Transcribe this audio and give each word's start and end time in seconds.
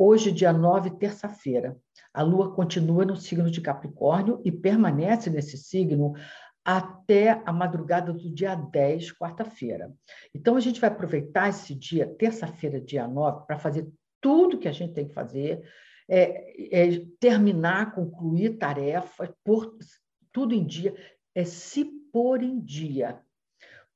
Hoje, 0.00 0.30
dia 0.30 0.52
9, 0.52 0.90
terça-feira, 0.90 1.76
a 2.14 2.22
Lua 2.22 2.54
continua 2.54 3.04
no 3.04 3.16
signo 3.16 3.50
de 3.50 3.60
Capricórnio 3.60 4.40
e 4.44 4.52
permanece 4.52 5.28
nesse 5.28 5.58
signo 5.58 6.14
até 6.64 7.42
a 7.44 7.52
madrugada 7.52 8.12
do 8.12 8.32
dia 8.32 8.54
10, 8.54 9.12
quarta-feira. 9.18 9.92
Então, 10.32 10.54
a 10.54 10.60
gente 10.60 10.80
vai 10.80 10.88
aproveitar 10.88 11.48
esse 11.48 11.74
dia, 11.74 12.06
terça-feira, 12.06 12.80
dia 12.80 13.08
9, 13.08 13.44
para 13.46 13.58
fazer 13.58 13.88
tudo 14.20 14.58
que 14.58 14.68
a 14.68 14.72
gente 14.72 14.94
tem 14.94 15.08
que 15.08 15.14
fazer, 15.14 15.68
é, 16.08 16.86
é, 16.86 17.04
terminar, 17.18 17.92
concluir 17.92 18.56
tarefas, 18.56 19.30
pôr 19.42 19.76
tudo 20.32 20.54
em 20.54 20.64
dia, 20.64 20.94
é 21.34 21.44
se 21.44 21.84
pôr 22.12 22.40
em 22.40 22.60
dia 22.60 23.20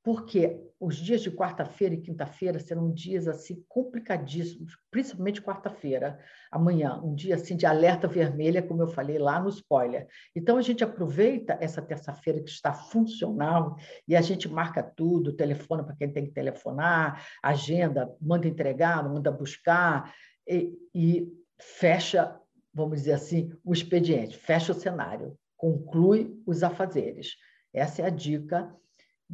porque 0.03 0.61
os 0.81 0.97
dias 0.97 1.23
de 1.23 1.31
quarta-feira 1.31 1.95
e 1.95 2.01
quinta-feira 2.01 2.59
serão 2.59 2.93
dias 2.93 3.29
assim 3.29 3.65
complicadíssimos, 3.69 4.77
principalmente 4.91 5.41
quarta-feira, 5.41 6.19
amanhã, 6.51 7.01
um 7.01 7.15
dia 7.15 7.37
assim 7.37 7.57
de 7.57 7.65
alerta 7.65 8.09
vermelha, 8.09 8.61
como 8.61 8.83
eu 8.83 8.89
falei 8.89 9.17
lá 9.17 9.39
no 9.39 9.49
spoiler. 9.49 10.09
Então 10.35 10.57
a 10.57 10.63
gente 10.63 10.83
aproveita 10.83 11.57
essa 11.61 11.81
terça-feira 11.81 12.43
que 12.43 12.51
está 12.51 12.75
funcional 12.75 13.77
e 14.09 14.17
a 14.17 14.21
gente 14.21 14.49
marca 14.49 14.83
tudo, 14.83 15.37
telefona 15.37 15.85
para 15.85 15.95
quem 15.95 16.13
tem 16.13 16.25
que 16.25 16.33
telefonar, 16.33 17.25
agenda, 17.41 18.13
manda 18.21 18.49
entregar, 18.49 19.09
manda 19.09 19.31
buscar 19.31 20.13
e, 20.49 20.77
e 20.93 21.33
fecha, 21.61 22.37
vamos 22.75 22.99
dizer 22.99 23.13
assim, 23.13 23.53
o 23.65 23.73
expediente, 23.73 24.37
fecha 24.37 24.73
o 24.73 24.75
cenário, 24.75 25.39
conclui 25.57 26.37
os 26.45 26.65
afazeres. 26.65 27.37
Essa 27.73 28.03
é 28.03 28.07
a 28.07 28.11
dica 28.11 28.75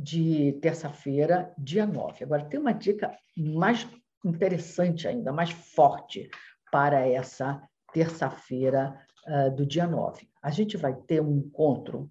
de 0.01 0.53
terça-feira, 0.63 1.53
dia 1.59 1.85
9. 1.85 2.23
Agora, 2.23 2.45
tem 2.45 2.61
uma 2.61 2.73
dica 2.73 3.11
mais 3.37 3.85
interessante 4.25 5.09
ainda, 5.09 5.33
mais 5.33 5.51
forte 5.51 6.31
para 6.71 7.05
essa 7.05 7.61
terça-feira 7.93 8.97
uh, 9.27 9.55
do 9.57 9.67
dia 9.67 9.89
9. 9.89 10.29
A 10.41 10.51
gente 10.51 10.77
vai 10.77 10.95
ter 10.95 11.21
um 11.21 11.39
encontro 11.39 12.09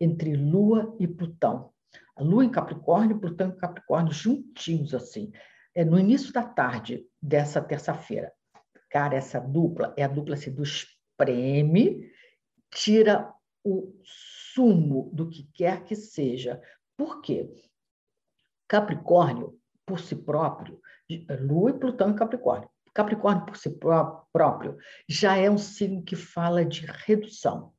entre 0.00 0.34
Lua 0.34 0.96
e 0.98 1.06
Plutão. 1.06 1.70
A 2.16 2.24
Lua 2.24 2.44
em 2.44 2.50
Capricórnio, 2.50 3.20
Plutão 3.20 3.50
em 3.50 3.56
Capricórnio, 3.56 4.12
juntinhos 4.12 4.92
assim. 4.92 5.30
É 5.76 5.84
no 5.84 6.00
início 6.00 6.32
da 6.32 6.42
tarde 6.42 7.06
dessa 7.22 7.62
terça-feira. 7.62 8.32
Cara, 8.90 9.14
essa 9.14 9.38
dupla 9.38 9.94
é 9.96 10.02
a 10.02 10.08
dupla 10.08 10.34
assim, 10.34 10.52
do 10.52 10.64
espreme, 10.64 12.10
tira 12.68 13.32
o 13.64 13.94
sumo 14.02 15.08
do 15.12 15.28
que 15.30 15.48
quer 15.54 15.84
que 15.84 15.94
seja, 15.94 16.60
por 17.02 17.20
quê? 17.20 17.50
Capricórnio, 18.68 19.58
por 19.84 19.98
si 19.98 20.14
próprio, 20.14 20.80
Lua 21.40 21.70
e 21.70 21.78
Plutão 21.78 22.10
em 22.10 22.14
Capricórnio. 22.14 22.70
Capricórnio, 22.94 23.44
por 23.44 23.56
si 23.56 23.76
próprio, 24.32 24.78
já 25.08 25.36
é 25.36 25.50
um 25.50 25.58
signo 25.58 26.04
que 26.04 26.14
fala 26.14 26.64
de 26.64 26.86
redução, 26.86 27.72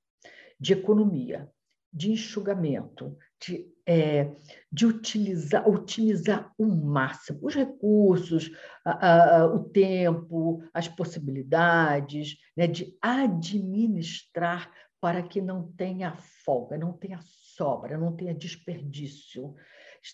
de 0.60 0.74
economia, 0.74 1.50
de 1.92 2.12
enxugamento, 2.12 3.16
de, 3.42 3.66
é, 3.86 4.30
de 4.70 4.86
utilizar, 4.86 5.64
o 6.58 6.66
máximo 6.66 7.40
os 7.44 7.56
recursos, 7.56 8.52
a, 8.84 9.38
a, 9.38 9.46
o 9.46 9.64
tempo, 9.70 10.62
as 10.74 10.90
possibilidades, 10.90 12.36
né, 12.58 12.68
de 12.68 12.98
administrar 13.02 14.70
para 15.04 15.22
que 15.22 15.42
não 15.42 15.70
tenha 15.74 16.16
folga, 16.46 16.78
não 16.78 16.94
tenha 16.94 17.20
sobra, 17.26 17.98
não 17.98 18.16
tenha 18.16 18.34
desperdício. 18.34 19.54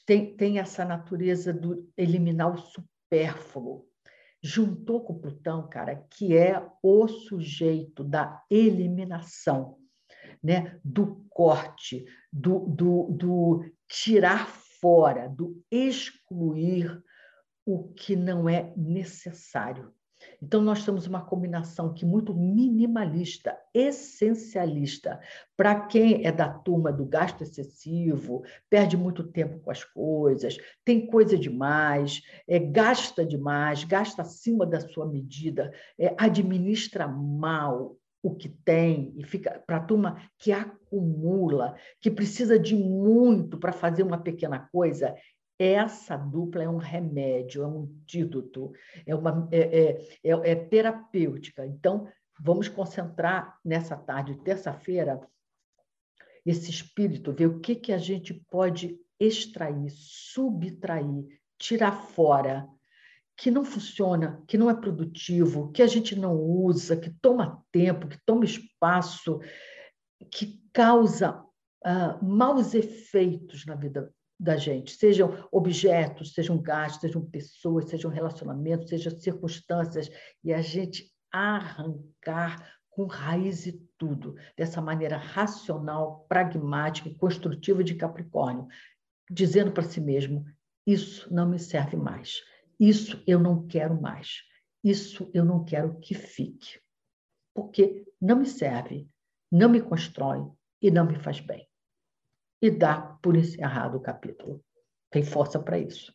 Tem, 0.04 0.36
tem 0.36 0.58
essa 0.58 0.84
natureza 0.84 1.54
do 1.54 1.88
eliminar 1.96 2.52
o 2.52 2.58
supérfluo. 2.58 3.86
Juntou 4.42 5.04
com 5.04 5.20
Plutão, 5.20 5.70
cara, 5.70 5.96
que 6.10 6.36
é 6.36 6.68
o 6.82 7.08
sujeito 7.08 8.04
da 8.04 8.44
eliminação, 8.50 9.78
né? 10.42 10.80
do 10.84 11.24
corte, 11.30 12.04
do, 12.34 12.62
do, 12.62 13.12
do 13.12 13.72
tirar 13.88 14.48
fora, 14.82 15.30
do 15.30 15.64
excluir 15.70 17.00
o 17.64 17.94
que 17.94 18.16
não 18.16 18.50
é 18.50 18.74
necessário. 18.76 19.94
Então, 20.42 20.62
nós 20.62 20.86
temos 20.86 21.08
uma 21.08 21.22
combinação 21.22 21.94
que 21.94 22.06
muito 22.06 22.34
minimalista, 22.34 23.58
essencialista. 23.74 25.20
Para 25.56 25.88
quem 25.88 26.26
é 26.26 26.32
da 26.32 26.50
turma 26.50 26.92
do 26.92 27.06
gasto 27.06 27.42
excessivo, 27.42 28.44
perde 28.70 28.96
muito 28.96 29.24
tempo 29.24 29.60
com 29.60 29.72
as 29.72 29.84
coisas, 29.84 30.58
tem 30.86 31.06
coisa 31.06 31.38
demais, 31.38 32.22
é, 32.48 32.60
gasta 32.60 33.26
demais, 33.26 33.84
gasta 33.84 34.22
acima 34.22 34.66
da 34.66 34.80
sua 34.80 35.06
medida, 35.06 35.72
é, 35.98 36.16
administra 36.18 37.08
mal 37.08 37.98
o 38.22 38.36
que 38.36 38.50
tem 38.50 39.14
e 39.18 39.24
fica 39.24 39.64
para 39.66 39.78
a 39.78 39.84
turma 39.84 40.22
que 40.38 40.52
acumula, 40.52 41.76
que 42.02 42.12
precisa 42.12 42.60
de 42.60 42.76
muito 42.76 43.58
para 43.58 43.72
fazer 43.72 44.04
uma 44.04 44.18
pequena 44.18 44.68
coisa, 44.72 45.16
essa 45.60 46.16
dupla 46.16 46.64
é 46.64 46.70
um 46.70 46.78
remédio, 46.78 47.64
é 47.64 47.68
um 47.68 47.84
antídoto, 47.84 48.72
é, 49.06 49.14
uma, 49.14 49.50
é, 49.52 49.60
é, 49.60 50.08
é, 50.24 50.52
é 50.52 50.56
terapêutica. 50.56 51.66
Então, 51.66 52.08
vamos 52.40 52.70
concentrar 52.70 53.60
nessa 53.64 53.98
tarde, 53.98 54.42
terça-feira, 54.42 55.20
esse 56.46 56.72
espírito, 56.72 57.34
ver 57.34 57.48
o 57.48 57.60
que, 57.60 57.76
que 57.76 57.92
a 57.92 57.98
gente 57.98 58.34
pode 58.50 58.98
extrair, 59.20 59.90
subtrair, 59.90 61.28
tirar 61.58 61.92
fora, 61.92 62.66
que 63.36 63.52
não 63.52 63.66
funciona, 63.66 64.42
que 64.48 64.58
não 64.58 64.70
é 64.70 64.74
produtivo, 64.74 65.72
que 65.74 65.82
a 65.82 65.88
gente 65.88 66.16
não 66.16 66.36
usa, 66.36 66.96
que 66.96 67.10
toma 67.22 67.62
tempo, 67.70 68.08
que 68.08 68.18
toma 68.26 68.46
espaço, 68.46 69.40
que 70.32 70.62
causa 70.72 71.42
uh, 71.86 72.26
maus 72.26 72.74
efeitos 72.74 73.66
na 73.66 73.76
vida 73.76 74.14
da 74.40 74.56
gente, 74.56 74.96
sejam 74.96 75.48
objetos, 75.52 76.34
sejam 76.34 76.58
gastos, 76.58 77.02
sejam 77.02 77.26
pessoas, 77.26 77.90
sejam 77.90 78.10
relacionamentos, 78.10 78.88
sejam 78.88 79.12
circunstâncias, 79.20 80.10
e 80.42 80.54
a 80.54 80.62
gente 80.62 81.12
arrancar 81.30 82.80
com 82.90 83.06
raiz 83.06 83.66
e 83.66 83.74
tudo, 83.98 84.36
dessa 84.56 84.82
maneira 84.82 85.18
racional, 85.18 86.26
pragmática 86.30 87.10
e 87.10 87.16
construtiva 87.16 87.84
de 87.84 87.96
Capricórnio, 87.96 88.68
dizendo 89.30 89.72
para 89.72 89.84
si 89.84 90.00
mesmo: 90.00 90.46
isso 90.88 91.32
não 91.34 91.48
me 91.50 91.60
serve 91.60 91.98
mais, 91.98 92.42
isso 92.80 93.22
eu 93.28 93.40
não 93.40 93.68
quero 93.68 94.02
mais, 94.02 94.44
isso 94.82 95.30
eu 95.34 95.44
não 95.44 95.66
quero 95.66 96.00
que 96.00 96.14
fique, 96.14 96.80
porque 97.54 98.06
não 98.22 98.38
me 98.38 98.46
serve, 98.46 99.10
não 99.52 99.70
me 99.70 99.82
constrói 99.82 100.50
e 100.82 100.90
não 100.90 101.06
me 101.06 101.16
faz 101.16 101.42
bem 101.42 101.69
e 102.62 102.70
dá 102.70 103.18
por 103.22 103.36
encerrado 103.36 103.98
o 103.98 104.02
capítulo. 104.02 104.62
Tem 105.12 105.24
força 105.24 105.60
para 105.60 105.80
isso. 105.80 106.14